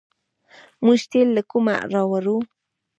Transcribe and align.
موږ 0.85 0.99
تیل 1.11 1.27
له 1.37 1.41
کومه 1.51 1.75
راوړو؟ 1.93 2.37